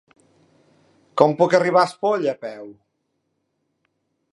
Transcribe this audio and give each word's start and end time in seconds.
Com 1.21 1.35
puc 1.43 1.55
arribar 1.59 1.83
a 1.85 1.91
Espolla 1.93 2.35
a 2.35 2.39
peu? 2.47 2.67